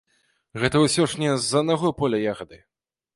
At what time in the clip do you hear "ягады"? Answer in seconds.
2.33-2.57